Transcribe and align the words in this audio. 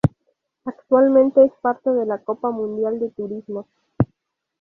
Actualmente 0.65 1.45
es 1.45 1.51
parte 1.61 1.91
de 1.91 2.07
la 2.07 2.17
Copa 2.17 2.49
Mundial 2.49 2.99
de 2.99 3.11
Turismos. 3.11 3.67